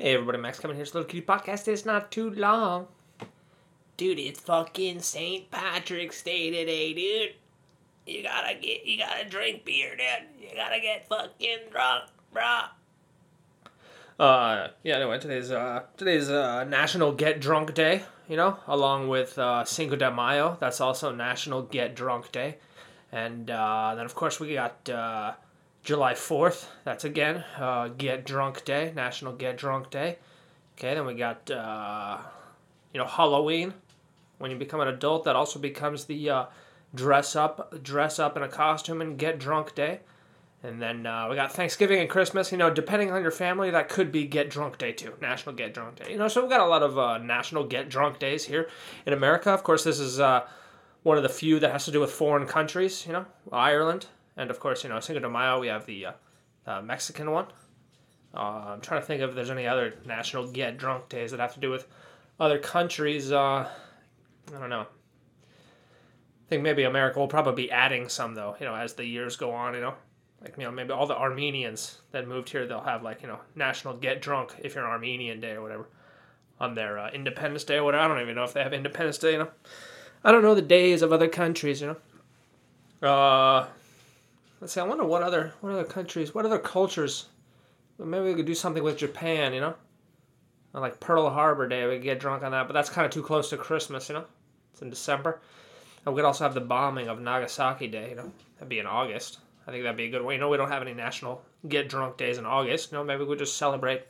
Hey 0.00 0.14
everybody, 0.14 0.38
Max 0.38 0.60
coming 0.60 0.76
here. 0.76 0.84
It's 0.84 0.94
little 0.94 1.08
kitty 1.08 1.26
podcast. 1.26 1.66
It's 1.66 1.84
not 1.84 2.12
too 2.12 2.30
long. 2.30 2.86
Dude, 3.96 4.20
it's 4.20 4.38
fucking 4.38 5.00
St. 5.00 5.50
Patrick's 5.50 6.22
Day 6.22 6.52
today, 6.52 6.94
dude. 6.94 7.34
You 8.06 8.22
gotta 8.22 8.54
get, 8.54 8.86
you 8.86 8.96
gotta 8.96 9.28
drink 9.28 9.64
beer, 9.64 9.96
dude. 9.96 10.50
You 10.50 10.54
gotta 10.54 10.78
get 10.78 11.08
fucking 11.08 11.72
drunk, 11.72 12.04
bruh. 12.32 12.68
Uh, 14.20 14.68
yeah. 14.84 14.98
Anyway, 14.98 15.18
today's 15.18 15.50
uh 15.50 15.82
today's 15.96 16.30
uh 16.30 16.62
National 16.62 17.10
Get 17.10 17.40
Drunk 17.40 17.74
Day. 17.74 18.04
You 18.28 18.36
know, 18.36 18.58
along 18.68 19.08
with 19.08 19.36
uh, 19.36 19.64
Cinco 19.64 19.96
de 19.96 20.12
Mayo. 20.12 20.58
That's 20.60 20.80
also 20.80 21.12
National 21.12 21.62
Get 21.62 21.96
Drunk 21.96 22.30
Day, 22.30 22.58
and 23.10 23.50
uh, 23.50 23.94
then 23.96 24.04
of 24.04 24.14
course 24.14 24.38
we 24.38 24.54
got 24.54 24.88
uh, 24.88 25.32
July 25.82 26.14
Fourth. 26.14 26.70
That's 26.84 27.04
again 27.04 27.44
uh, 27.58 27.88
Get 27.88 28.24
Drunk 28.24 28.64
Day, 28.64 28.92
National 28.94 29.32
Get 29.32 29.56
Drunk 29.56 29.90
Day. 29.90 30.18
Okay, 30.76 30.94
then 30.94 31.06
we 31.06 31.14
got 31.14 31.50
uh, 31.50 32.18
you 32.92 32.98
know 32.98 33.06
Halloween. 33.06 33.74
When 34.38 34.50
you 34.50 34.56
become 34.56 34.80
an 34.80 34.88
adult, 34.88 35.24
that 35.24 35.34
also 35.34 35.58
becomes 35.58 36.04
the 36.04 36.30
uh, 36.30 36.44
dress 36.94 37.34
up, 37.34 37.82
dress 37.82 38.18
up 38.18 38.36
in 38.36 38.42
a 38.42 38.48
costume 38.48 39.00
and 39.00 39.18
get 39.18 39.38
drunk 39.38 39.74
day. 39.74 40.00
And 40.62 40.82
then 40.82 41.06
uh, 41.06 41.28
we 41.28 41.36
got 41.36 41.52
Thanksgiving 41.52 42.00
and 42.00 42.10
Christmas. 42.10 42.50
You 42.50 42.58
know, 42.58 42.70
depending 42.70 43.12
on 43.12 43.22
your 43.22 43.30
family, 43.30 43.70
that 43.70 43.88
could 43.88 44.10
be 44.10 44.26
Get 44.26 44.50
Drunk 44.50 44.78
Day 44.78 44.92
too, 44.92 45.14
National 45.20 45.54
Get 45.54 45.72
Drunk 45.72 45.96
Day. 45.96 46.12
You 46.12 46.18
know, 46.18 46.26
so 46.26 46.40
we've 46.40 46.50
got 46.50 46.60
a 46.60 46.66
lot 46.66 46.82
of 46.82 46.98
uh, 46.98 47.18
National 47.18 47.64
Get 47.64 47.88
Drunk 47.88 48.18
Days 48.18 48.44
here 48.44 48.68
in 49.06 49.12
America. 49.12 49.50
Of 49.50 49.62
course, 49.62 49.84
this 49.84 50.00
is 50.00 50.18
uh, 50.18 50.46
one 51.04 51.16
of 51.16 51.22
the 51.22 51.28
few 51.28 51.60
that 51.60 51.70
has 51.70 51.84
to 51.84 51.92
do 51.92 52.00
with 52.00 52.10
foreign 52.10 52.46
countries. 52.46 53.06
You 53.06 53.12
know, 53.12 53.26
Ireland, 53.52 54.06
and 54.38 54.50
of 54.50 54.58
course, 54.58 54.82
you 54.82 54.88
know, 54.88 54.98
Cinco 55.00 55.20
de 55.20 55.28
Mayo. 55.28 55.60
We 55.60 55.66
have 55.66 55.84
the 55.84 56.06
uh, 56.66 56.80
Mexican 56.80 57.30
one. 57.30 57.46
Uh, 58.34 58.72
I'm 58.74 58.80
trying 58.80 59.00
to 59.00 59.06
think 59.06 59.20
if 59.20 59.34
there's 59.34 59.50
any 59.50 59.66
other 59.66 59.94
National 60.06 60.50
Get 60.50 60.78
Drunk 60.78 61.10
Days 61.10 61.32
that 61.32 61.40
have 61.40 61.54
to 61.54 61.60
do 61.60 61.70
with 61.70 61.86
other 62.40 62.58
countries. 62.58 63.30
Uh, 63.30 63.68
I 64.48 64.58
don't 64.58 64.70
know. 64.70 64.86
I 64.86 66.48
think 66.48 66.62
maybe 66.62 66.84
America 66.84 67.18
will 67.18 67.28
probably 67.28 67.64
be 67.64 67.70
adding 67.70 68.08
some 68.08 68.34
though. 68.34 68.56
You 68.58 68.64
know, 68.64 68.74
as 68.74 68.94
the 68.94 69.04
years 69.04 69.36
go 69.36 69.50
on. 69.50 69.74
You 69.74 69.82
know 69.82 69.94
like 70.42 70.54
you 70.56 70.64
know 70.64 70.70
maybe 70.70 70.92
all 70.92 71.06
the 71.06 71.16
Armenians 71.16 71.98
that 72.12 72.28
moved 72.28 72.48
here 72.48 72.66
they'll 72.66 72.80
have 72.80 73.02
like 73.02 73.22
you 73.22 73.28
know 73.28 73.40
National 73.54 73.94
Get 73.94 74.22
Drunk 74.22 74.54
if 74.60 74.74
you're 74.74 74.84
an 74.84 74.90
Armenian 74.90 75.40
Day 75.40 75.52
or 75.52 75.62
whatever 75.62 75.88
on 76.60 76.74
their 76.74 76.98
uh, 76.98 77.10
Independence 77.10 77.64
Day 77.64 77.76
or 77.76 77.84
whatever. 77.84 78.04
I 78.04 78.08
don't 78.08 78.20
even 78.20 78.34
know 78.34 78.44
if 78.44 78.52
they 78.52 78.62
have 78.62 78.72
Independence 78.72 79.18
Day. 79.18 79.32
You 79.32 79.38
know, 79.38 79.48
I 80.24 80.32
don't 80.32 80.42
know 80.42 80.54
the 80.54 80.62
days 80.62 81.02
of 81.02 81.12
other 81.12 81.28
countries. 81.28 81.80
You 81.80 81.96
know, 83.02 83.08
uh, 83.08 83.66
let's 84.60 84.72
see. 84.72 84.80
I 84.80 84.84
wonder 84.84 85.04
what 85.04 85.22
other 85.22 85.54
what 85.60 85.72
other 85.72 85.84
countries, 85.84 86.34
what 86.34 86.44
other 86.44 86.58
cultures. 86.58 87.26
Maybe 87.98 88.26
we 88.26 88.34
could 88.34 88.46
do 88.46 88.54
something 88.54 88.82
with 88.82 88.98
Japan. 88.98 89.52
You 89.54 89.60
know, 89.60 89.74
on 90.74 90.82
like 90.82 91.00
Pearl 91.00 91.28
Harbor 91.30 91.68
Day, 91.68 91.86
we 91.86 91.94
could 91.94 92.04
get 92.04 92.20
drunk 92.20 92.42
on 92.42 92.52
that, 92.52 92.66
but 92.66 92.74
that's 92.74 92.90
kind 92.90 93.04
of 93.04 93.10
too 93.10 93.22
close 93.22 93.50
to 93.50 93.56
Christmas. 93.56 94.08
You 94.08 94.16
know, 94.16 94.24
it's 94.72 94.82
in 94.82 94.90
December. 94.90 95.40
And 96.04 96.14
we 96.14 96.18
could 96.18 96.26
also 96.26 96.44
have 96.44 96.54
the 96.54 96.60
bombing 96.60 97.08
of 97.08 97.20
Nagasaki 97.20 97.88
Day. 97.88 98.10
You 98.10 98.16
know, 98.16 98.32
that'd 98.56 98.68
be 98.68 98.78
in 98.78 98.86
August. 98.86 99.38
I 99.66 99.70
think 99.70 99.82
that'd 99.82 99.96
be 99.96 100.06
a 100.06 100.10
good 100.10 100.22
way. 100.22 100.34
You 100.34 100.40
know, 100.40 100.48
we 100.48 100.56
don't 100.56 100.70
have 100.70 100.82
any 100.82 100.94
national 100.94 101.42
get 101.68 101.88
drunk 101.88 102.16
days 102.16 102.38
in 102.38 102.46
August. 102.46 102.90
You 102.90 102.98
know, 102.98 103.04
maybe 103.04 103.24
we 103.24 103.36
just 103.36 103.56
celebrate 103.56 104.02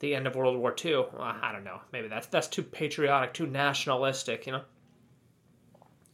the 0.00 0.14
end 0.14 0.26
of 0.26 0.36
World 0.36 0.58
War 0.58 0.74
II. 0.84 1.06
Well, 1.12 1.36
I 1.40 1.52
don't 1.52 1.64
know. 1.64 1.80
Maybe 1.92 2.08
that's 2.08 2.26
that's 2.26 2.48
too 2.48 2.62
patriotic, 2.62 3.32
too 3.32 3.46
nationalistic. 3.46 4.46
You 4.46 4.52
know, 4.52 4.62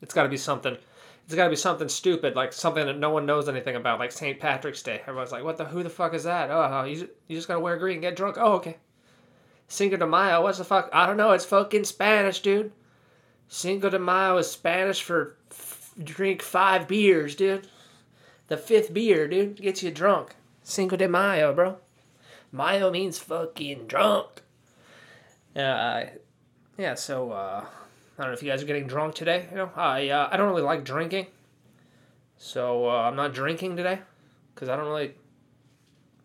it's 0.01 0.15
got 0.15 0.25
to 0.25 0.29
be 0.29 0.37
something. 0.37 0.77
It's 1.25 1.35
got 1.35 1.45
to 1.45 1.51
be 1.51 1.57
something 1.57 1.89
stupid, 1.89 2.37
like 2.37 2.53
something 2.53 2.85
that 2.85 2.99
no 2.99 3.11
one 3.11 3.25
knows 3.25 3.49
anything 3.49 3.77
about, 3.77 3.99
like 3.99 4.13
St. 4.13 4.39
Patrick's 4.39 4.83
Day. 4.83 5.01
Everyone's 5.07 5.33
like, 5.33 5.43
"What 5.43 5.57
the? 5.57 5.65
Who 5.65 5.83
the 5.83 5.91
fuck 5.91 6.13
is 6.13 6.25
that? 6.25 6.51
Oh, 6.51 6.85
you 6.85 7.09
you 7.29 7.37
just 7.37 7.49
gotta 7.49 7.61
wear 7.61 7.79
green, 7.79 7.95
and 7.95 8.03
get 8.03 8.17
drunk. 8.17 8.37
Oh, 8.39 8.55
okay. 8.55 8.77
Cinco 9.69 9.97
de 9.97 10.07
Mayo. 10.07 10.43
What's 10.43 10.59
the 10.59 10.65
fuck? 10.65 10.91
I 10.93 11.07
don't 11.07 11.17
know. 11.17 11.33
It's 11.33 11.47
fucking 11.47 11.85
Spanish, 11.85 12.41
dude. 12.41 12.73
Cinco 13.49 13.89
de 13.89 13.99
Mayo 13.99 14.37
is 14.37 14.51
Spanish 14.51 15.03
for 15.03 15.37
f- 15.51 15.93
drink 16.03 16.43
five 16.43 16.87
beers, 16.87 17.35
dude. 17.35 17.69
The 18.49 18.57
fifth 18.59 18.93
beer, 18.93 19.27
dude, 19.27 19.57
gets 19.57 19.83
you 19.83 19.91
drunk. 19.91 20.35
Cinco 20.63 20.97
de 20.97 21.09
Mayo, 21.09 21.55
bro. 21.55 21.79
Mayo 22.53 22.91
means 22.91 23.19
fucking 23.19 23.87
drunk. 23.87 24.43
Uh, 25.57 26.05
yeah, 26.77 26.95
so 26.95 27.33
uh, 27.33 27.65
I 28.17 28.23
don't 28.23 28.31
know 28.31 28.35
if 28.35 28.43
you 28.43 28.51
guys 28.51 28.63
are 28.63 28.67
getting 28.67 28.87
drunk 28.87 29.15
today. 29.15 29.47
You 29.51 29.57
know, 29.57 29.71
I 29.75 30.09
uh, 30.09 30.29
I 30.31 30.37
don't 30.37 30.49
really 30.49 30.63
like 30.63 30.85
drinking, 30.85 31.27
so 32.37 32.89
uh, 32.89 33.03
I'm 33.03 33.17
not 33.17 33.35
drinking 33.35 33.77
today 33.77 34.01
because 34.55 34.69
I 34.69 34.77
don't 34.77 34.87
really 34.87 35.15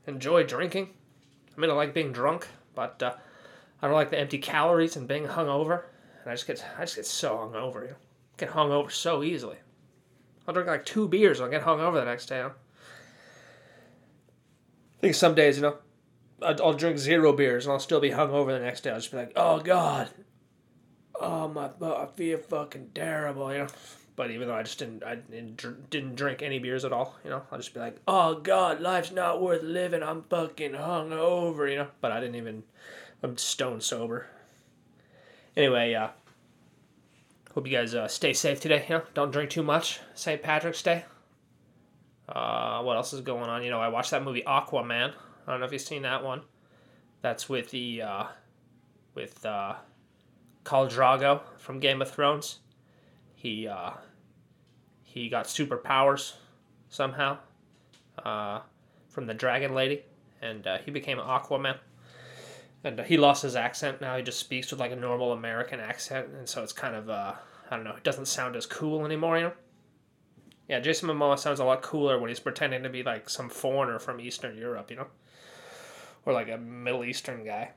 enjoy 0.06 0.44
drinking. 0.44 0.90
I 1.56 1.60
mean, 1.60 1.70
I 1.70 1.74
like 1.74 1.94
being 1.94 2.12
drunk, 2.12 2.48
but 2.76 3.02
uh, 3.02 3.16
I 3.82 3.88
don't 3.88 3.96
like 3.96 4.12
the 4.12 4.20
empty 4.20 4.38
calories 4.38 4.96
and 4.96 5.08
being 5.08 5.26
hungover. 5.26 5.84
And 6.22 6.32
I 6.32 6.34
just 6.34 6.48
get 6.48 6.64
I 6.78 6.82
just 6.82 6.96
get 6.96 7.06
so 7.06 7.38
hungover. 7.38 7.84
You 7.84 7.90
know, 7.90 7.96
get 8.38 8.52
hungover 8.52 8.92
so 8.92 9.24
easily. 9.24 9.58
I'll 10.48 10.54
drink 10.54 10.68
like 10.68 10.86
two 10.86 11.08
beers 11.08 11.40
and 11.40 11.46
I'll 11.46 11.52
get 11.52 11.64
hungover 11.68 11.96
the 11.96 12.06
next 12.06 12.26
day. 12.26 12.38
You 12.38 12.44
know? 12.44 12.52
I 14.98 15.02
think 15.02 15.16
some 15.16 15.36
days, 15.36 15.58
you 15.58 15.62
know, 15.62 15.78
I'll, 16.42 16.64
I'll 16.64 16.74
drink 16.74 16.98
zero 16.98 17.34
beers 17.34 17.66
and 17.66 17.74
I'll 17.74 17.80
still 17.80 18.00
be 18.00 18.10
hungover 18.10 18.48
the 18.48 18.60
next 18.60 18.82
day. 18.82 18.90
I'll 18.90 18.98
just 18.98 19.12
be 19.12 19.18
like, 19.18 19.32
oh 19.36 19.60
God, 19.60 20.10
oh 21.19 21.47
my, 21.47 21.69
I 21.81 22.07
feel 22.16 22.38
fucking 22.38 22.91
terrible, 22.96 23.52
you 23.52 23.59
know. 23.59 23.68
But 24.16 24.31
even 24.31 24.47
though 24.47 24.56
I 24.56 24.63
just 24.63 24.80
didn't, 24.80 25.03
I 25.03 25.16
didn't, 25.16 25.90
didn't 25.90 26.16
drink 26.16 26.41
any 26.41 26.59
beers 26.59 26.84
at 26.84 26.91
all, 26.91 27.16
you 27.24 27.30
know, 27.30 27.44
I'll 27.52 27.57
just 27.57 27.74
be 27.74 27.80
like, 27.80 27.97
oh 28.07 28.35
God, 28.35 28.81
life's 28.81 29.12
not 29.12 29.41
worth 29.41 29.63
living. 29.63 30.03
I'm 30.03 30.24
fucking 30.24 30.74
hungover, 30.74 31.69
you 31.69 31.78
know. 31.78 31.88
But 32.02 32.12
I 32.12 32.19
didn't 32.19 32.35
even, 32.35 32.63
I'm 33.24 33.38
stone 33.38 33.79
sober. 33.79 34.28
Anyway, 35.56 35.94
uh, 35.94 36.09
Hope 37.56 37.68
you 37.68 37.75
guys 37.75 37.96
uh, 37.96 38.08
stay 38.08 38.34
safe 38.34 38.62
today. 38.62 38.85
You 38.88 38.96
know, 38.96 39.03
don't 39.13 39.31
drink 39.31 39.50
too 39.50 39.63
much. 39.63 40.00
St. 40.13 40.41
Patrick's 40.41 40.84
Day. 40.84 41.03
Uh, 42.28 42.84
what 42.84 42.96
else 42.96 43.12
is 43.12 43.22
going 43.22 43.50
on? 43.50 43.63
You 43.63 43.72
know, 43.72 43.81
I 43.81 43.88
watched 43.88 44.12
that 44.12 44.24
movie 44.24 44.44
Aquaman. 44.46 45.13
I 45.47 45.52
don't 45.52 45.59
know 45.59 45.66
if 45.66 45.72
you've 45.72 45.81
seen 45.81 46.03
that 46.03 46.24
one. 46.24 46.41
That's 47.22 47.50
with 47.50 47.72
the 47.72 48.03
uh, 48.03 48.24
with 49.16 49.44
uh, 49.46 49.75
Khal 50.69 50.88
Drogo 50.88 51.41
from 51.57 51.80
Game 51.80 52.00
of 52.00 52.12
Thrones. 52.12 52.59
He 53.34 53.68
uh, 53.68 53.94
he 55.02 55.28
got 55.28 55.46
superpowers 55.46 56.34
somehow 56.90 57.40
uh, 58.24 58.59
from 59.08 59.25
the 59.25 59.34
Dragon 59.34 59.74
Lady, 59.74 60.03
and 60.44 60.68
uh, 60.68 60.78
he 60.78 60.91
became 60.91 61.18
Aquaman. 61.18 61.78
And 62.84 63.00
he 63.02 63.18
lost 63.18 63.41
his 63.41 63.56
accent. 63.56 64.00
Now 64.00 64.16
he 64.16 64.22
just 64.22 64.40
speaks 64.40 64.69
with 64.69 64.79
like 64.79 64.91
a 64.91 64.96
normal 64.96 65.34
american 65.34 65.79
accent 65.79 66.28
and 66.38 66.47
so 66.47 66.63
it's 66.63 66.72
kind 66.72 66.96
of 66.96 67.09
uh 67.09 67.34
i 67.69 67.75
don't 67.75 67.84
know 67.84 67.96
it 67.96 68.03
doesn't 68.03 68.28
sound 68.28 68.56
as 68.56 68.66
cool 68.66 69.06
anymore 69.06 69.38
you 69.38 69.44
know? 69.46 69.53
Yeah 70.69 70.79
jason 70.79 71.09
momoa 71.09 71.38
sounds 71.38 71.59
a 71.59 71.66
lot 71.66 71.81
cooler 71.81 72.18
when 72.19 72.29
he's 72.29 72.40
pretending 72.40 72.84
to 72.84 72.90
be 72.90 73.03
like 73.03 73.29
some 73.29 73.50
foreigner 73.50 74.00
from 74.00 74.22
eastern 74.22 74.56
europe 74.58 74.90
you 74.91 74.96
know? 74.96 75.08
Or 76.25 76.31
like 76.31 76.47
a 76.50 76.58
middle 76.58 77.03
eastern 77.03 77.44
guy 77.44 77.72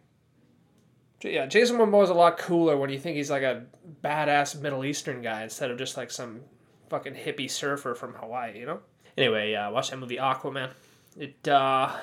yeah 1.28 1.46
jason 1.46 1.76
Momoa 1.76 2.04
is 2.04 2.10
a 2.10 2.14
lot 2.14 2.38
cooler 2.38 2.76
when 2.76 2.90
you 2.90 2.98
think 2.98 3.16
he's 3.16 3.30
like 3.30 3.42
a 3.42 3.64
badass 4.02 4.60
middle 4.60 4.84
eastern 4.84 5.22
guy 5.22 5.42
instead 5.42 5.70
of 5.70 5.78
just 5.78 5.96
like 5.96 6.10
some 6.10 6.40
fucking 6.88 7.14
hippie 7.14 7.50
surfer 7.50 7.94
from 7.94 8.14
hawaii 8.14 8.58
you 8.58 8.66
know 8.66 8.80
anyway 9.16 9.54
uh 9.54 9.70
watch 9.70 9.90
that 9.90 9.98
movie 9.98 10.16
aquaman 10.16 10.70
it 11.16 11.48
uh 11.48 11.94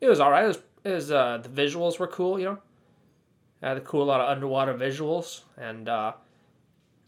it 0.00 0.08
was 0.08 0.20
all 0.20 0.30
right 0.30 0.44
it 0.44 0.48
was 0.48 0.58
is 0.84 1.10
uh, 1.10 1.38
the 1.42 1.48
visuals 1.48 1.98
were 1.98 2.06
cool, 2.06 2.38
you 2.38 2.46
know. 2.46 2.58
had 3.62 3.76
a 3.76 3.80
cool 3.80 4.06
lot 4.06 4.20
of 4.20 4.28
underwater 4.28 4.74
visuals, 4.74 5.42
and 5.56 5.88
uh, 5.88 6.12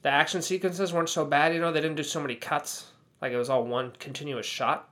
the 0.02 0.10
action 0.10 0.42
sequences 0.42 0.92
weren't 0.92 1.08
so 1.08 1.24
bad. 1.24 1.54
You 1.54 1.60
know, 1.60 1.72
they 1.72 1.80
didn't 1.80 1.96
do 1.96 2.02
so 2.02 2.20
many 2.20 2.34
cuts. 2.34 2.88
Like 3.20 3.32
it 3.32 3.36
was 3.36 3.48
all 3.48 3.64
one 3.64 3.92
continuous 3.98 4.46
shot, 4.46 4.90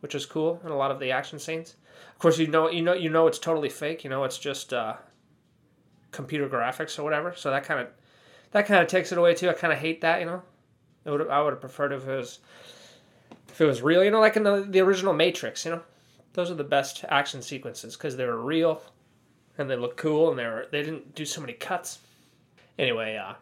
which 0.00 0.14
was 0.14 0.26
cool 0.26 0.60
in 0.64 0.70
a 0.70 0.76
lot 0.76 0.90
of 0.90 1.00
the 1.00 1.12
action 1.12 1.38
scenes. 1.38 1.76
Of 2.12 2.18
course, 2.18 2.38
you 2.38 2.48
know, 2.48 2.68
you 2.68 2.82
know, 2.82 2.94
you 2.94 3.10
know, 3.10 3.26
it's 3.26 3.38
totally 3.38 3.68
fake. 3.68 4.04
You 4.04 4.10
know, 4.10 4.24
it's 4.24 4.38
just 4.38 4.72
uh, 4.72 4.96
computer 6.12 6.48
graphics 6.48 6.98
or 6.98 7.02
whatever. 7.02 7.34
So 7.34 7.50
that 7.50 7.64
kind 7.64 7.80
of 7.80 7.88
that 8.52 8.66
kind 8.66 8.82
of 8.82 8.88
takes 8.88 9.12
it 9.12 9.18
away 9.18 9.34
too. 9.34 9.48
I 9.48 9.52
kind 9.52 9.72
of 9.72 9.78
hate 9.78 10.00
that. 10.00 10.20
You 10.20 10.26
know, 10.26 10.42
would 11.04 11.28
I 11.28 11.42
would 11.42 11.52
have 11.52 11.60
preferred 11.60 11.92
if 11.92 12.06
it 12.06 12.16
was 12.16 12.38
if 13.48 13.60
it 13.60 13.66
was 13.66 13.82
real. 13.82 14.04
You 14.04 14.10
know, 14.10 14.20
like 14.20 14.36
in 14.36 14.42
the 14.42 14.66
the 14.68 14.80
original 14.80 15.12
Matrix. 15.12 15.64
You 15.64 15.72
know, 15.72 15.82
those 16.32 16.50
are 16.50 16.54
the 16.54 16.64
best 16.64 17.04
action 17.08 17.42
sequences 17.42 17.96
because 17.96 18.16
they 18.16 18.26
were 18.26 18.40
real 18.40 18.82
and 19.58 19.68
they 19.68 19.76
look 19.76 19.96
cool 19.96 20.30
and 20.30 20.38
they 20.38 20.44
were 20.44 20.66
they 20.70 20.82
didn't 20.82 21.14
do 21.14 21.24
so 21.24 21.40
many 21.40 21.52
cuts. 21.52 21.98
Anyway, 22.78 23.16
uh, 23.16 23.32
I 23.32 23.36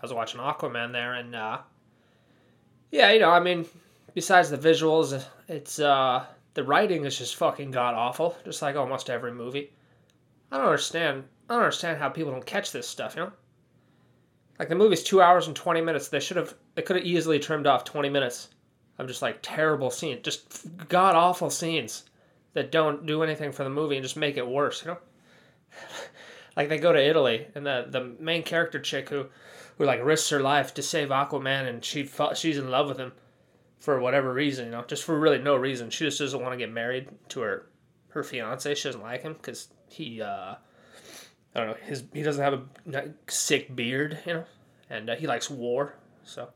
was 0.00 0.12
watching 0.12 0.40
Aquaman 0.40 0.92
there 0.92 1.14
and 1.14 1.34
uh, 1.34 1.58
yeah, 2.90 3.12
you 3.12 3.20
know, 3.20 3.30
I 3.30 3.40
mean, 3.40 3.66
besides 4.14 4.50
the 4.50 4.58
visuals, 4.58 5.22
it's 5.48 5.78
uh, 5.78 6.24
the 6.54 6.64
writing 6.64 7.04
is 7.04 7.18
just 7.18 7.36
fucking 7.36 7.70
god 7.70 7.94
awful, 7.94 8.36
just 8.44 8.62
like 8.62 8.76
almost 8.76 9.10
every 9.10 9.32
movie. 9.32 9.72
I 10.52 10.58
don't 10.58 10.66
understand. 10.66 11.24
I 11.48 11.54
don't 11.54 11.62
understand 11.62 11.98
how 11.98 12.10
people 12.10 12.30
don't 12.30 12.44
catch 12.44 12.72
this 12.72 12.86
stuff. 12.86 13.16
You 13.16 13.22
know, 13.22 13.32
like 14.58 14.68
the 14.68 14.74
movie's 14.74 15.02
two 15.02 15.22
hours 15.22 15.46
and 15.46 15.56
twenty 15.56 15.80
minutes. 15.80 16.08
They 16.08 16.20
should 16.20 16.36
have. 16.36 16.54
They 16.74 16.82
could 16.82 16.96
have 16.96 17.06
easily 17.06 17.38
trimmed 17.38 17.66
off 17.66 17.84
twenty 17.84 18.10
minutes 18.10 18.48
of 18.98 19.08
just 19.08 19.22
like 19.22 19.38
terrible 19.40 19.90
scenes, 19.90 20.20
just 20.22 20.88
god 20.88 21.16
awful 21.16 21.48
scenes 21.48 22.04
that 22.52 22.70
don't 22.70 23.06
do 23.06 23.22
anything 23.22 23.50
for 23.50 23.64
the 23.64 23.70
movie 23.70 23.96
and 23.96 24.04
just 24.04 24.16
make 24.16 24.36
it 24.36 24.46
worse. 24.46 24.84
You 24.84 24.92
know, 24.92 24.98
like 26.56 26.68
they 26.68 26.78
go 26.78 26.92
to 26.92 27.02
Italy 27.02 27.46
and 27.54 27.64
the 27.64 27.86
the 27.88 28.14
main 28.20 28.42
character 28.42 28.78
chick 28.78 29.08
who 29.08 29.26
who 29.78 29.86
like 29.86 30.04
risks 30.04 30.28
her 30.28 30.40
life 30.40 30.74
to 30.74 30.82
save 30.82 31.08
Aquaman 31.08 31.66
and 31.66 31.82
she 31.82 32.08
she's 32.34 32.58
in 32.58 32.70
love 32.70 32.88
with 32.88 32.98
him 32.98 33.12
for 33.80 33.98
whatever 34.00 34.34
reason. 34.34 34.66
You 34.66 34.72
know, 34.72 34.84
just 34.86 35.04
for 35.04 35.18
really 35.18 35.38
no 35.38 35.56
reason. 35.56 35.88
She 35.88 36.04
just 36.04 36.18
doesn't 36.18 36.40
want 36.40 36.52
to 36.52 36.58
get 36.58 36.70
married 36.70 37.08
to 37.30 37.40
her 37.40 37.66
her 38.10 38.22
fiance. 38.22 38.74
She 38.74 38.88
doesn't 38.88 39.00
like 39.00 39.22
him 39.22 39.32
because 39.32 39.68
he 39.92 40.22
uh, 40.22 40.54
I 41.54 41.58
don't 41.58 41.68
know 41.68 41.76
his 41.84 42.04
he 42.12 42.22
doesn't 42.22 42.42
have 42.42 42.54
a 42.94 43.10
sick 43.28 43.74
beard. 43.74 44.18
You 44.26 44.34
know, 44.34 44.44
and 44.90 45.10
uh, 45.10 45.16
he 45.16 45.26
likes 45.26 45.50
war. 45.50 45.94
So 46.24 46.48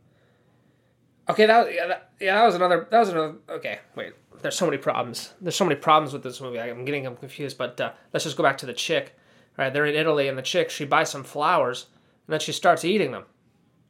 okay, 1.29 1.47
that 1.47 1.75
yeah, 1.75 1.87
that, 1.87 2.11
yeah 2.21 2.35
that 2.37 2.47
was 2.47 2.55
another 2.55 2.87
that 2.91 2.99
was 2.99 3.09
another 3.11 3.37
okay. 3.51 3.81
Wait, 3.95 4.15
there's 4.43 4.57
so 4.57 4.67
many 4.67 4.79
problems. 4.79 5.35
There's 5.41 5.57
so 5.57 5.65
many 5.65 5.77
problems 5.77 6.13
with 6.13 6.23
this 6.23 6.41
movie. 6.41 6.61
I'm 6.61 6.85
getting 6.85 7.05
them 7.05 7.17
confused. 7.17 7.59
But 7.59 7.81
uh, 7.81 7.93
let's 8.13 8.25
just 8.25 8.37
go 8.37 8.43
back 8.43 8.59
to 8.59 8.67
the 8.67 8.75
chick. 8.75 9.17
Right, 9.59 9.73
they're 9.73 9.87
in 9.87 9.95
Italy, 9.95 10.29
and 10.29 10.37
the 10.37 10.43
chick 10.43 10.69
she 10.69 10.85
buys 10.85 11.11
some 11.11 11.25
flowers, 11.25 11.87
and 12.27 12.33
then 12.35 12.41
she 12.41 12.53
starts 12.53 12.85
eating 12.85 13.13
them. 13.13 13.25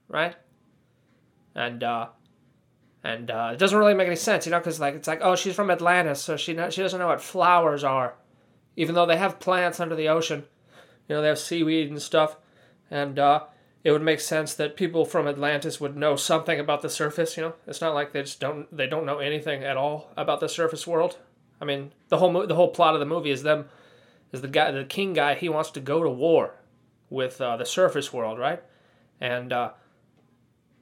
Right, 0.09 0.37
and 1.57 1.83
uh, 1.83 2.07
and 3.03 3.31
uh, 3.31 3.51
it 3.53 3.59
doesn't 3.59 3.79
really 3.79 3.95
make 3.95 4.07
any 4.07 4.17
sense, 4.17 4.47
you 4.47 4.53
know, 4.53 4.59
because 4.59 4.79
like 4.79 4.95
it's 4.95 5.09
like 5.09 5.21
oh 5.23 5.35
she's 5.35 5.55
from 5.55 5.71
Atlantis, 5.71 6.21
so 6.21 6.37
she 6.37 6.53
she 6.71 6.83
doesn't 6.83 7.01
know 7.01 7.09
what 7.09 7.21
flowers 7.21 7.83
are, 7.83 8.15
even 8.77 8.95
though 8.95 9.07
they 9.07 9.17
have 9.17 9.41
plants 9.41 9.81
under 9.81 9.97
the 9.97 10.09
ocean, 10.09 10.45
you 11.09 11.17
know 11.17 11.23
they 11.23 11.29
have 11.29 11.39
seaweed 11.39 11.91
and 11.91 12.01
stuff, 12.01 12.37
and 12.91 13.19
uh, 13.19 13.45
it 13.83 13.93
would 13.93 14.03
make 14.03 14.21
sense 14.21 14.55
that 14.55 14.77
people 14.77 15.05
from 15.05 15.29
Atlantis 15.29 15.81
would 15.81 15.97
know 15.97 16.17
something 16.17 16.59
about 16.59 16.83
the 16.83 16.91
surface. 16.91 17.37
You 17.37 17.45
know, 17.45 17.55
it's 17.67 17.81
not 17.81 17.95
like 17.95 18.13
they 18.13 18.23
just 18.23 18.41
don't 18.41 18.75
they 18.77 18.87
don't 18.87 19.07
know 19.07 19.19
anything 19.19 19.65
at 19.65 19.77
all 19.77 20.13
about 20.17 20.41
the 20.41 20.49
surface 20.49 20.87
world. 20.87 21.19
I 21.61 21.65
mean, 21.65 21.93
the 22.09 22.19
whole 22.19 22.31
mo- 22.31 22.47
the 22.47 22.55
whole 22.55 22.71
plot 22.71 22.95
of 22.95 23.01
the 23.01 23.07
movie 23.07 23.31
is 23.31 23.43
them 23.43 23.67
is 24.33 24.43
the 24.43 24.49
guy 24.49 24.71
the 24.71 24.85
king 24.85 25.13
guy 25.13 25.35
he 25.35 25.49
wants 25.49 25.71
to 25.71 25.81
go 25.81 26.03
to 26.03 26.11
war 26.11 26.55
with 27.11 27.41
uh, 27.41 27.57
the 27.57 27.65
surface 27.65 28.13
world, 28.13 28.39
right? 28.39 28.63
And 29.21 29.53
uh, 29.53 29.71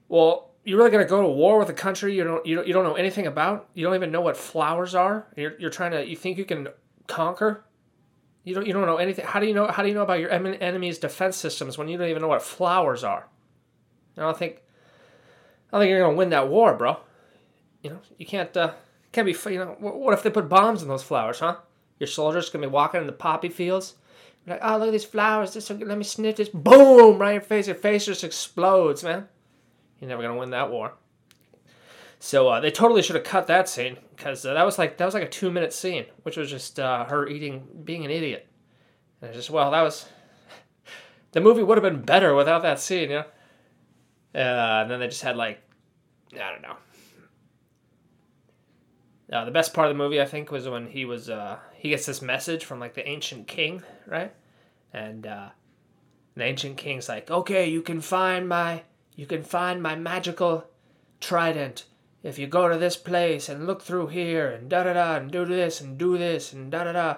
well, 0.09 0.51
you're 0.65 0.79
really 0.79 0.91
gonna 0.91 1.05
go 1.05 1.23
to 1.23 1.29
war 1.29 1.59
with 1.59 1.69
a 1.69 1.75
country 1.75 2.17
you 2.17 2.25
don't 2.25 2.45
you 2.47 2.57
don't, 2.57 2.67
you 2.67 2.73
don't 2.73 2.85
know 2.85 2.95
anything 2.95 3.27
about. 3.27 3.69
You 3.75 3.85
don't 3.85 3.95
even 3.95 4.11
know 4.11 4.23
what 4.23 4.37
flowers 4.37 4.95
are. 4.95 5.27
You're, 5.37 5.59
you're 5.59 5.71
trying 5.71 5.93
to 5.93 6.07
you 6.07 6.17
think 6.17 6.39
you 6.39 6.45
can 6.45 6.69
conquer. 7.07 7.65
You 8.45 8.55
don't 8.55 8.67
you 8.67 8.75
don't 8.75 8.87
know 8.87 8.99
anything. 8.99 9.25
How 9.25 9.41
do 9.41 9.47
you 9.47 9.55
know 9.55 9.67
how 9.67 9.83
do 9.83 9.89
you 9.89 9.95
know 9.95 10.03
about 10.03 10.21
your 10.21 10.31
enemy's 10.31 10.99
defense 10.99 11.37
systems 11.37 11.79
when 11.79 11.89
you 11.89 11.97
don't 11.97 12.09
even 12.09 12.23
know 12.23 12.29
what 12.29 12.43
flowers 12.43 13.03
are? 13.03 13.27
I 14.17 14.21
don't 14.21 14.37
think 14.37 14.63
I 15.73 15.77
don't 15.77 15.83
think 15.83 15.91
you're 15.91 16.03
gonna 16.03 16.17
win 16.17 16.31
that 16.31 16.49
war, 16.49 16.75
bro. 16.75 16.99
You 17.83 17.91
know 17.91 18.01
you 18.19 18.27
can't 18.27 18.55
uh, 18.57 18.73
can't 19.13 19.27
be 19.27 19.37
you 19.51 19.59
know 19.59 19.77
what 19.81 20.13
if 20.13 20.23
they 20.23 20.31
put 20.31 20.49
bombs 20.49 20.83
in 20.83 20.89
those 20.89 21.03
flowers, 21.03 21.41
huh? 21.41 21.57
Your 21.99 22.07
soldiers 22.07 22.51
gonna 22.51 22.67
be 22.67 22.73
walking 22.73 23.01
in 23.01 23.07
the 23.07 23.13
poppy 23.13 23.49
fields. 23.49 23.95
Like, 24.47 24.61
oh, 24.63 24.77
look 24.77 24.89
at 24.89 24.93
these 24.93 25.07
flowers. 25.07 25.55
This, 25.55 25.71
let 25.71 25.97
me 25.97 26.05
sniff 26.05 26.37
this. 26.37 26.51
Boom! 26.51 27.19
Right 27.19 27.31
in 27.31 27.35
your 27.37 27.43
face. 27.43 27.67
Your 27.67 27.77
face 27.77 28.05
just 28.05 28.25
explodes, 28.25 29.03
man. 29.03 29.27
You're 30.01 30.11
never 30.11 30.21
gonna 30.21 30.37
win 30.37 30.51
that 30.51 30.71
war. 30.71 30.93
So 32.25 32.49
uh, 32.49 32.61
they 32.61 32.71
totally 32.71 33.03
should 33.03 33.17
have 33.17 33.25
cut 33.25 33.49
that 33.49 33.69
scene 33.69 33.99
because 34.17 34.47
uh, 34.47 34.55
that 34.55 34.65
was 34.65 34.79
like 34.79 34.97
that 34.97 35.05
was 35.05 35.13
like 35.13 35.25
a 35.25 35.29
two 35.29 35.51
minute 35.51 35.75
scene, 35.75 36.07
which 36.23 36.39
was 36.39 36.49
just 36.49 36.81
uh, 36.81 37.05
her 37.05 37.29
eating, 37.29 37.69
being 37.85 38.03
an 38.03 38.11
idiot. 38.11 38.49
And 39.21 39.35
just 39.35 39.51
well, 39.51 39.71
that 39.73 39.83
was 39.83 40.09
the 41.33 41.43
movie 41.43 41.63
would 41.63 41.77
have 41.77 41.83
been 41.83 42.01
better 42.01 42.35
without 42.35 42.63
that 42.63 42.81
scene, 42.81 43.11
you 43.11 43.17
know. 43.17 43.25
Uh, 44.35 44.81
and 44.81 44.91
then 44.91 45.01
they 45.01 45.09
just 45.09 45.21
had 45.21 45.37
like 45.37 45.61
I 46.33 46.51
don't 46.51 46.63
know. 46.63 46.77
Uh, 49.31 49.45
the 49.45 49.51
best 49.51 49.75
part 49.75 49.91
of 49.91 49.95
the 49.95 50.03
movie, 50.03 50.19
I 50.19 50.25
think, 50.25 50.51
was 50.51 50.67
when 50.67 50.87
he 50.87 51.05
was 51.05 51.29
uh, 51.29 51.59
he 51.75 51.91
gets 51.91 52.07
this 52.07 52.23
message 52.23 52.65
from 52.65 52.81
like 52.81 52.95
the 52.95 53.07
ancient 53.07 53.49
king, 53.49 53.83
right? 54.07 54.33
And 54.95 55.25
the 55.25 55.53
ancient 56.39 56.79
king's 56.79 57.07
like, 57.07 57.31
"Okay, 57.31 57.69
you 57.69 57.83
can 57.83 58.01
find 58.01 58.49
my 58.49 58.85
you 59.15 59.27
can 59.27 59.43
find 59.43 59.83
my 59.83 59.95
magical 59.95 60.65
trident 61.21 61.85
if 62.25 62.39
you 62.39 62.47
go 62.47 62.69
to 62.69 62.79
this 62.79 62.97
place 62.97 63.51
and 63.51 63.67
look 63.67 63.83
through 63.83 64.07
here 64.07 64.49
and 64.49 64.71
da 64.71 64.83
da 64.83 64.95
da 64.95 65.17
and 65.17 65.31
do 65.31 65.45
this 65.45 65.83
and 65.83 65.99
do 65.99 66.17
this 66.17 66.55
and 66.55 66.73
da 66.73 66.85
da 66.85 66.93
da. 66.93 67.17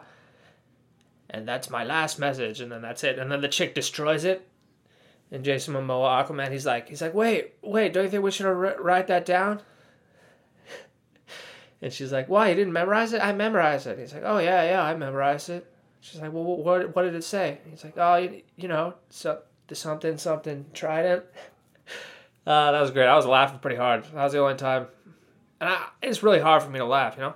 And 1.30 1.46
that's 1.46 1.70
my 1.70 1.84
last 1.84 2.18
message, 2.18 2.60
and 2.60 2.70
then 2.70 2.82
that's 2.82 3.04
it. 3.04 3.18
And 3.18 3.30
then 3.30 3.40
the 3.40 3.48
chick 3.48 3.74
destroys 3.74 4.24
it. 4.24 4.48
And 5.30 5.44
Jason 5.44 5.74
Momoa, 5.74 6.24
Aquaman, 6.24 6.50
he's 6.50 6.66
like, 6.66 6.88
he's 6.88 7.02
like, 7.02 7.14
wait, 7.14 7.54
wait, 7.62 7.92
don't 7.92 8.04
you 8.04 8.10
think 8.10 8.22
we 8.22 8.30
should 8.30 8.46
write 8.46 9.06
that 9.06 9.24
down? 9.24 9.60
and 11.82 11.92
she's 11.92 12.12
like, 12.12 12.28
why? 12.28 12.48
You 12.48 12.54
didn't 12.56 12.72
memorize 12.72 13.12
it? 13.12 13.22
I 13.22 13.32
memorized 13.32 13.86
it. 13.86 13.98
He's 13.98 14.12
like, 14.12 14.22
oh 14.24 14.38
yeah, 14.38 14.64
yeah, 14.64 14.82
I 14.82 14.94
memorized 14.96 15.50
it. 15.50 15.72
She's 16.00 16.20
like, 16.20 16.32
well, 16.32 16.44
what, 16.44 16.94
what 16.94 17.02
did 17.02 17.14
it 17.14 17.24
say? 17.24 17.58
He's 17.70 17.84
like, 17.84 17.94
oh, 17.96 18.16
you, 18.16 18.42
you 18.56 18.68
know, 18.68 18.94
so 19.10 19.40
something, 19.72 20.18
something, 20.18 20.66
trident. 20.72 21.24
Uh, 22.46 22.72
that 22.72 22.80
was 22.80 22.92
great. 22.92 23.06
I 23.06 23.16
was 23.16 23.26
laughing 23.26 23.58
pretty 23.58 23.76
hard. 23.76 24.04
That 24.04 24.22
was 24.24 24.32
the 24.32 24.38
only 24.38 24.54
time. 24.54 24.86
And 25.60 25.70
I, 25.70 25.88
it's 26.02 26.22
really 26.22 26.40
hard 26.40 26.62
for 26.62 26.70
me 26.70 26.78
to 26.78 26.84
laugh, 26.84 27.16
you 27.16 27.22
know? 27.22 27.34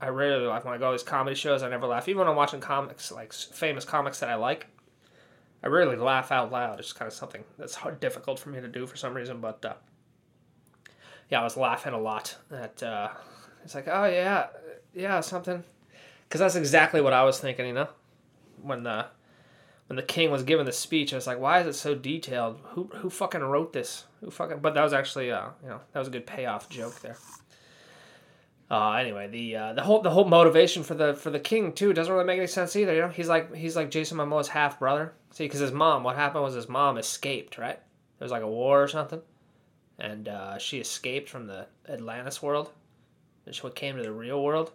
I 0.00 0.08
rarely 0.08 0.46
laugh. 0.46 0.64
When 0.64 0.74
I 0.74 0.78
go 0.78 0.90
to 0.90 0.98
these 0.98 1.02
comedy 1.02 1.36
shows, 1.36 1.62
I 1.62 1.68
never 1.68 1.86
laugh. 1.86 2.08
Even 2.08 2.20
when 2.20 2.28
I'm 2.28 2.36
watching 2.36 2.60
comics, 2.60 3.10
like 3.12 3.32
famous 3.32 3.84
comics 3.84 4.20
that 4.20 4.28
I 4.28 4.34
like, 4.34 4.66
I 5.62 5.68
rarely 5.68 5.96
laugh 5.96 6.32
out 6.32 6.50
loud. 6.50 6.78
It's 6.78 6.92
kind 6.92 7.06
of 7.06 7.12
something 7.12 7.44
that's 7.58 7.74
hard, 7.74 8.00
difficult 8.00 8.38
for 8.38 8.48
me 8.48 8.60
to 8.60 8.68
do 8.68 8.86
for 8.86 8.96
some 8.96 9.14
reason. 9.14 9.40
But 9.40 9.64
uh, 9.64 9.74
yeah, 11.30 11.40
I 11.40 11.44
was 11.44 11.56
laughing 11.56 11.92
a 11.92 11.98
lot. 12.00 12.36
At 12.50 12.82
uh, 12.82 13.08
it's 13.62 13.74
like, 13.74 13.88
oh 13.88 14.06
yeah, 14.06 14.46
yeah, 14.94 15.20
something. 15.20 15.62
Because 16.28 16.40
that's 16.40 16.56
exactly 16.56 17.00
what 17.00 17.12
I 17.12 17.24
was 17.24 17.38
thinking, 17.38 17.66
you 17.66 17.74
know, 17.74 17.88
when 18.62 18.84
the 18.84 19.06
when 19.90 19.96
the 19.96 20.04
king 20.04 20.30
was 20.30 20.44
giving 20.44 20.66
the 20.66 20.72
speech, 20.72 21.12
I 21.12 21.16
was 21.16 21.26
like, 21.26 21.40
why 21.40 21.58
is 21.58 21.66
it 21.66 21.72
so 21.72 21.96
detailed? 21.96 22.60
Who 22.62 22.88
who 22.94 23.10
fucking 23.10 23.40
wrote 23.40 23.72
this? 23.72 24.04
Who 24.20 24.30
fucking? 24.30 24.60
But 24.60 24.74
that 24.74 24.84
was 24.84 24.92
actually, 24.92 25.32
uh, 25.32 25.48
you 25.64 25.68
know, 25.68 25.80
that 25.92 25.98
was 25.98 26.06
a 26.06 26.12
good 26.12 26.28
payoff 26.28 26.68
joke 26.68 27.00
there. 27.00 27.16
Uh, 28.70 28.92
anyway, 28.92 29.26
the 29.26 29.56
uh, 29.56 29.72
the 29.72 29.82
whole 29.82 30.00
the 30.00 30.10
whole 30.10 30.26
motivation 30.26 30.84
for 30.84 30.94
the 30.94 31.14
for 31.14 31.30
the 31.30 31.40
king 31.40 31.72
too 31.72 31.92
doesn't 31.92 32.12
really 32.12 32.24
make 32.24 32.38
any 32.38 32.46
sense 32.46 32.76
either. 32.76 32.94
You 32.94 33.00
know, 33.00 33.08
he's 33.08 33.28
like 33.28 33.52
he's 33.52 33.74
like 33.74 33.90
Jason 33.90 34.18
Momoa's 34.18 34.46
half 34.46 34.78
brother. 34.78 35.12
See, 35.32 35.46
because 35.46 35.58
his 35.58 35.72
mom, 35.72 36.04
what 36.04 36.14
happened 36.14 36.44
was 36.44 36.54
his 36.54 36.68
mom 36.68 36.96
escaped. 36.96 37.58
Right, 37.58 37.80
there 38.20 38.24
was 38.24 38.30
like 38.30 38.44
a 38.44 38.48
war 38.48 38.80
or 38.80 38.86
something, 38.86 39.22
and 39.98 40.28
uh, 40.28 40.58
she 40.58 40.78
escaped 40.78 41.28
from 41.28 41.48
the 41.48 41.66
Atlantis 41.88 42.40
world, 42.40 42.70
and 43.44 43.52
she 43.52 43.68
came 43.70 43.96
to 43.96 44.04
the 44.04 44.12
real 44.12 44.40
world, 44.40 44.70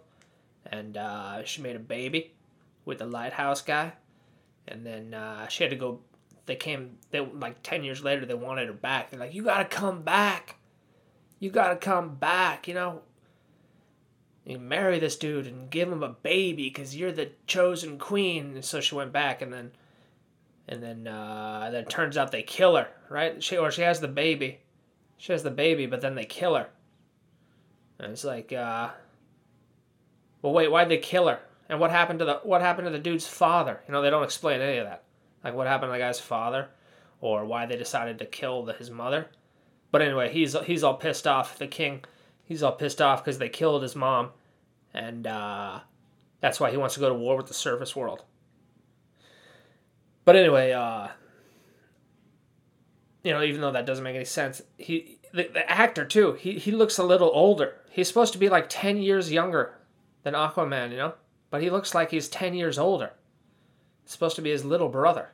and 0.66 0.98
uh, 0.98 1.42
she 1.44 1.62
made 1.62 1.74
a 1.74 1.78
baby 1.78 2.34
with 2.84 2.98
the 2.98 3.06
lighthouse 3.06 3.62
guy 3.62 3.94
and 4.68 4.84
then 4.84 5.14
uh, 5.14 5.48
she 5.48 5.64
had 5.64 5.70
to 5.70 5.76
go. 5.76 6.00
They 6.46 6.56
came. 6.56 6.98
They 7.10 7.20
like 7.20 7.62
ten 7.62 7.84
years 7.84 8.02
later. 8.04 8.26
They 8.26 8.34
wanted 8.34 8.68
her 8.68 8.74
back. 8.74 9.10
They're 9.10 9.20
like, 9.20 9.34
"You 9.34 9.44
gotta 9.44 9.64
come 9.64 10.02
back. 10.02 10.56
You 11.38 11.50
gotta 11.50 11.76
come 11.76 12.14
back. 12.14 12.68
You 12.68 12.74
know, 12.74 13.02
you 14.44 14.58
marry 14.58 14.98
this 14.98 15.16
dude 15.16 15.46
and 15.46 15.70
give 15.70 15.90
him 15.90 16.02
a 16.02 16.08
baby 16.08 16.68
because 16.68 16.96
you're 16.96 17.12
the 17.12 17.30
chosen 17.46 17.98
queen." 17.98 18.54
And 18.54 18.64
so 18.64 18.80
she 18.80 18.94
went 18.94 19.12
back, 19.12 19.42
and 19.42 19.52
then, 19.52 19.72
and 20.68 20.82
then, 20.82 21.06
uh, 21.06 21.68
then 21.72 21.82
it 21.82 21.90
turns 21.90 22.16
out 22.16 22.32
they 22.32 22.42
kill 22.42 22.76
her. 22.76 22.88
Right? 23.08 23.42
She 23.42 23.56
or 23.56 23.70
she 23.70 23.82
has 23.82 24.00
the 24.00 24.08
baby. 24.08 24.60
She 25.18 25.32
has 25.32 25.42
the 25.42 25.50
baby, 25.50 25.86
but 25.86 26.00
then 26.00 26.14
they 26.14 26.26
kill 26.26 26.54
her. 26.54 26.68
And 27.98 28.12
it's 28.12 28.24
like, 28.24 28.52
uh, 28.52 28.90
well, 30.42 30.52
wait, 30.52 30.70
why'd 30.70 30.88
they 30.88 30.98
kill 30.98 31.28
her? 31.28 31.40
And 31.68 31.80
what 31.80 31.90
happened 31.90 32.20
to 32.20 32.24
the 32.24 32.40
what 32.44 32.60
happened 32.60 32.86
to 32.86 32.92
the 32.92 32.98
dude's 32.98 33.26
father? 33.26 33.80
You 33.86 33.92
know, 33.92 34.02
they 34.02 34.10
don't 34.10 34.24
explain 34.24 34.60
any 34.60 34.78
of 34.78 34.86
that. 34.86 35.02
Like 35.42 35.54
what 35.54 35.66
happened 35.66 35.90
to 35.90 35.92
the 35.92 35.98
guy's 35.98 36.20
father, 36.20 36.68
or 37.20 37.44
why 37.44 37.66
they 37.66 37.76
decided 37.76 38.18
to 38.18 38.26
kill 38.26 38.64
the, 38.64 38.72
his 38.74 38.90
mother. 38.90 39.28
But 39.90 40.02
anyway, 40.02 40.32
he's 40.32 40.56
he's 40.64 40.84
all 40.84 40.94
pissed 40.94 41.26
off. 41.26 41.58
The 41.58 41.66
king, 41.66 42.04
he's 42.44 42.62
all 42.62 42.72
pissed 42.72 43.02
off 43.02 43.24
because 43.24 43.38
they 43.38 43.48
killed 43.48 43.82
his 43.82 43.96
mom, 43.96 44.30
and 44.94 45.26
uh, 45.26 45.80
that's 46.40 46.60
why 46.60 46.70
he 46.70 46.76
wants 46.76 46.94
to 46.94 47.00
go 47.00 47.08
to 47.08 47.14
war 47.14 47.36
with 47.36 47.46
the 47.46 47.54
surface 47.54 47.96
world. 47.96 48.22
But 50.24 50.36
anyway, 50.36 50.72
uh, 50.72 51.08
you 53.22 53.32
know, 53.32 53.42
even 53.42 53.60
though 53.60 53.72
that 53.72 53.86
doesn't 53.86 54.04
make 54.04 54.16
any 54.16 54.24
sense, 54.24 54.62
he 54.78 55.18
the, 55.32 55.48
the 55.52 55.68
actor 55.68 56.04
too. 56.04 56.34
He 56.34 56.58
he 56.60 56.70
looks 56.70 56.98
a 56.98 57.04
little 57.04 57.30
older. 57.34 57.74
He's 57.90 58.06
supposed 58.06 58.34
to 58.34 58.38
be 58.38 58.48
like 58.48 58.66
ten 58.68 58.98
years 58.98 59.32
younger 59.32 59.74
than 60.22 60.34
Aquaman. 60.34 60.92
You 60.92 60.98
know 60.98 61.14
but 61.50 61.62
he 61.62 61.70
looks 61.70 61.94
like 61.94 62.10
he's 62.10 62.28
10 62.28 62.54
years 62.54 62.78
older. 62.78 63.12
It's 64.04 64.12
supposed 64.12 64.36
to 64.36 64.42
be 64.42 64.50
his 64.50 64.64
little 64.64 64.88
brother. 64.88 65.30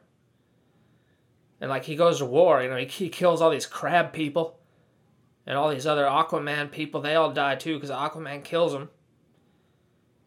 And 1.60 1.70
like 1.70 1.84
he 1.84 1.94
goes 1.94 2.18
to 2.18 2.26
war, 2.26 2.62
you 2.62 2.68
know, 2.68 2.76
he, 2.76 2.86
he 2.86 3.08
kills 3.08 3.40
all 3.40 3.50
these 3.50 3.66
crab 3.66 4.12
people 4.12 4.58
and 5.46 5.56
all 5.56 5.70
these 5.70 5.86
other 5.86 6.04
Aquaman 6.04 6.70
people. 6.70 7.00
They 7.00 7.14
all 7.14 7.32
die 7.32 7.56
too 7.56 7.74
because 7.74 7.90
Aquaman 7.90 8.44
kills 8.44 8.72
them. 8.72 8.90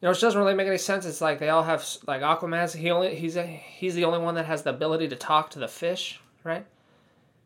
You 0.01 0.07
know, 0.07 0.09
which 0.09 0.21
doesn't 0.21 0.39
really 0.39 0.53
make 0.53 0.67
any 0.67 0.77
sense. 0.77 1.05
It's 1.05 1.21
like 1.21 1.39
they 1.39 1.49
all 1.49 1.63
have 1.63 1.85
like 2.05 2.21
Aquaman's 2.21 2.73
he 2.73 2.91
only 2.91 3.15
he's 3.15 3.37
a, 3.37 3.45
he's 3.45 3.95
the 3.95 4.05
only 4.05 4.19
one 4.19 4.35
that 4.35 4.45
has 4.45 4.63
the 4.63 4.69
ability 4.69 5.07
to 5.09 5.15
talk 5.15 5.49
to 5.51 5.59
the 5.59 5.67
fish, 5.67 6.19
right? 6.43 6.65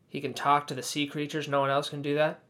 He 0.08 0.20
can 0.20 0.34
talk 0.34 0.66
to 0.66 0.74
the 0.74 0.82
sea 0.82 1.06
creatures. 1.06 1.48
No 1.48 1.60
one 1.60 1.70
else 1.70 1.88
can 1.88 2.02
do 2.02 2.14
that. 2.16 2.40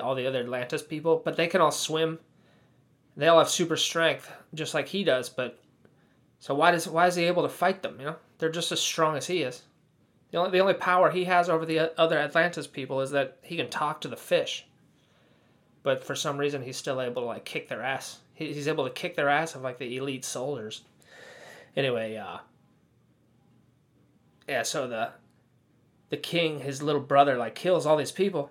all 0.00 0.14
the 0.14 0.26
other 0.26 0.40
Atlantis 0.40 0.82
people, 0.82 1.20
but 1.24 1.36
they 1.36 1.48
can 1.48 1.60
all 1.60 1.72
swim 1.72 2.20
They 3.16 3.28
all 3.28 3.38
have 3.38 3.48
super 3.48 3.76
strength, 3.76 4.30
just 4.54 4.74
like 4.74 4.88
he 4.88 5.04
does. 5.04 5.28
But 5.28 5.58
so 6.40 6.54
why 6.54 6.70
does 6.70 6.88
why 6.88 7.06
is 7.06 7.14
he 7.14 7.24
able 7.24 7.42
to 7.42 7.48
fight 7.48 7.82
them? 7.82 7.96
You 7.98 8.06
know, 8.06 8.16
they're 8.38 8.50
just 8.50 8.72
as 8.72 8.80
strong 8.80 9.16
as 9.16 9.26
he 9.26 9.42
is. 9.42 9.62
The 10.30 10.38
only 10.38 10.50
the 10.50 10.60
only 10.60 10.74
power 10.74 11.10
he 11.10 11.24
has 11.24 11.48
over 11.48 11.64
the 11.64 11.98
other 11.98 12.18
Atlantis 12.18 12.66
people 12.66 13.00
is 13.00 13.12
that 13.12 13.38
he 13.42 13.56
can 13.56 13.70
talk 13.70 14.00
to 14.00 14.08
the 14.08 14.16
fish. 14.16 14.66
But 15.82 16.02
for 16.02 16.14
some 16.14 16.38
reason, 16.38 16.62
he's 16.62 16.76
still 16.76 17.00
able 17.00 17.22
to 17.22 17.26
like 17.26 17.44
kick 17.44 17.68
their 17.68 17.82
ass. 17.82 18.18
He's 18.34 18.66
able 18.66 18.84
to 18.84 18.90
kick 18.90 19.14
their 19.14 19.28
ass 19.28 19.54
of 19.54 19.62
like 19.62 19.78
the 19.78 19.96
elite 19.96 20.24
soldiers. 20.24 20.82
Anyway, 21.76 22.16
uh, 22.16 22.38
yeah. 24.48 24.62
So 24.62 24.88
the 24.88 25.10
the 26.08 26.16
king, 26.16 26.60
his 26.60 26.82
little 26.82 27.00
brother, 27.00 27.36
like 27.36 27.54
kills 27.54 27.86
all 27.86 27.96
these 27.96 28.12
people 28.12 28.50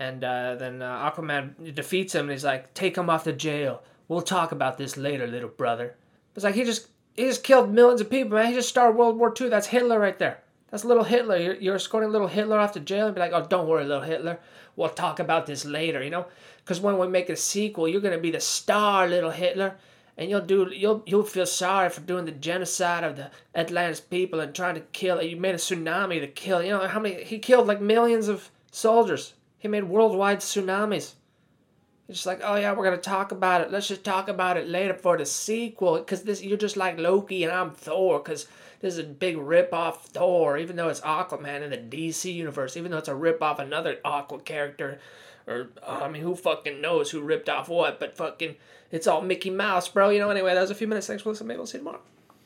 and 0.00 0.24
uh, 0.24 0.56
then 0.56 0.80
uh, 0.80 1.10
Aquaman 1.10 1.74
defeats 1.74 2.14
him, 2.14 2.22
and 2.22 2.32
he's 2.32 2.44
like, 2.44 2.72
"Take 2.72 2.96
him 2.96 3.10
off 3.10 3.24
the 3.24 3.34
jail. 3.34 3.82
We'll 4.08 4.22
talk 4.22 4.50
about 4.50 4.78
this 4.78 4.96
later, 4.96 5.26
little 5.26 5.50
brother." 5.50 5.94
It's 6.34 6.42
like 6.42 6.54
he 6.54 6.64
just 6.64 6.88
he 7.14 7.24
just 7.24 7.44
killed 7.44 7.70
millions 7.70 8.00
of 8.00 8.08
people, 8.08 8.38
man. 8.38 8.48
He 8.48 8.54
just 8.54 8.70
started 8.70 8.96
World 8.96 9.18
War 9.18 9.32
II. 9.38 9.50
That's 9.50 9.66
Hitler 9.66 10.00
right 10.00 10.18
there. 10.18 10.40
That's 10.70 10.86
little 10.86 11.04
Hitler. 11.04 11.36
You're, 11.36 11.54
you're 11.56 11.74
escorting 11.74 12.10
little 12.10 12.28
Hitler 12.28 12.58
off 12.58 12.72
to 12.72 12.80
jail 12.80 13.06
and 13.06 13.14
be 13.14 13.20
like, 13.20 13.32
"Oh, 13.34 13.46
don't 13.46 13.68
worry, 13.68 13.84
little 13.84 14.02
Hitler. 14.02 14.40
We'll 14.74 14.88
talk 14.88 15.20
about 15.20 15.44
this 15.44 15.66
later." 15.66 16.02
You 16.02 16.10
know, 16.10 16.26
because 16.64 16.80
when 16.80 16.96
we 16.96 17.06
make 17.06 17.28
a 17.28 17.36
sequel, 17.36 17.86
you're 17.86 18.00
gonna 18.00 18.18
be 18.18 18.30
the 18.30 18.40
star, 18.40 19.06
little 19.06 19.30
Hitler 19.30 19.76
and 20.16 20.28
you'll 20.28 20.40
do 20.40 20.70
you'll 20.72 21.02
you'll 21.06 21.24
feel 21.24 21.46
sorry 21.46 21.88
for 21.88 22.00
doing 22.02 22.24
the 22.24 22.32
genocide 22.32 23.04
of 23.04 23.16
the 23.16 23.30
Atlantis 23.54 24.00
people 24.00 24.40
and 24.40 24.54
trying 24.54 24.74
to 24.74 24.80
kill. 24.80 25.22
You 25.22 25.36
made 25.36 25.54
a 25.54 25.58
tsunami 25.58 26.20
to 26.20 26.26
kill. 26.26 26.62
You 26.62 26.70
know 26.70 26.86
how 26.86 27.00
many 27.00 27.22
he 27.24 27.38
killed 27.38 27.66
like 27.66 27.80
millions 27.80 28.28
of 28.28 28.50
soldiers. 28.70 29.34
He 29.60 29.68
made 29.68 29.84
worldwide 29.84 30.40
tsunamis. 30.40 31.14
It's 32.08 32.18
just 32.18 32.26
like, 32.26 32.40
oh 32.42 32.56
yeah, 32.56 32.72
we're 32.72 32.82
gonna 32.82 32.96
talk 32.96 33.30
about 33.30 33.60
it. 33.60 33.70
Let's 33.70 33.86
just 33.86 34.02
talk 34.02 34.28
about 34.28 34.56
it 34.56 34.66
later 34.66 34.94
for 34.94 35.16
the 35.16 35.24
sequel, 35.24 35.98
because 35.98 36.24
this 36.24 36.42
you're 36.42 36.56
just 36.56 36.76
like 36.76 36.98
Loki 36.98 37.44
and 37.44 37.52
I'm 37.52 37.70
Thor, 37.70 38.18
because 38.18 38.48
this 38.80 38.94
is 38.94 38.98
a 38.98 39.04
big 39.04 39.36
rip 39.36 39.72
off 39.72 40.06
Thor, 40.06 40.56
even 40.56 40.74
though 40.74 40.88
it's 40.88 41.02
Aquaman 41.02 41.62
in 41.62 41.70
the 41.70 41.76
DC 41.76 42.34
universe, 42.34 42.76
even 42.76 42.90
though 42.90 42.98
it's 42.98 43.06
a 43.06 43.14
rip 43.14 43.40
off 43.42 43.60
another 43.60 43.98
Aqua 44.04 44.40
character, 44.40 44.98
or 45.46 45.68
I 45.86 46.08
mean, 46.08 46.22
who 46.22 46.34
fucking 46.34 46.80
knows 46.80 47.10
who 47.10 47.20
ripped 47.20 47.48
off 47.48 47.68
what? 47.68 48.00
But 48.00 48.16
fucking, 48.16 48.56
it's 48.90 49.06
all 49.06 49.20
Mickey 49.20 49.50
Mouse, 49.50 49.86
bro. 49.88 50.08
You 50.08 50.18
know. 50.18 50.30
Anyway, 50.30 50.54
that 50.54 50.60
was 50.62 50.70
a 50.70 50.74
few 50.74 50.88
minutes. 50.88 51.06
Thanks 51.06 51.22
for 51.22 51.28
listening. 51.28 51.48
Maybe 51.48 51.58
we'll 51.58 51.66
see 51.66 51.78
you 51.78 51.84
tomorrow. 51.84 52.00